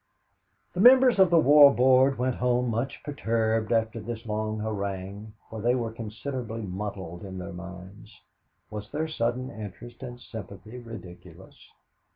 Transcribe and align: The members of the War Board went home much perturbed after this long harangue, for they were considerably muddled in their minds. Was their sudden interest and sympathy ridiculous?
The 0.73 0.79
members 0.79 1.19
of 1.19 1.29
the 1.29 1.37
War 1.37 1.71
Board 1.71 2.17
went 2.17 2.37
home 2.37 2.71
much 2.71 3.03
perturbed 3.03 3.71
after 3.71 3.99
this 3.99 4.25
long 4.25 4.57
harangue, 4.59 5.33
for 5.47 5.61
they 5.61 5.75
were 5.75 5.91
considerably 5.91 6.63
muddled 6.63 7.23
in 7.23 7.37
their 7.37 7.53
minds. 7.53 8.19
Was 8.71 8.89
their 8.89 9.07
sudden 9.07 9.51
interest 9.51 10.01
and 10.01 10.19
sympathy 10.19 10.79
ridiculous? 10.79 11.69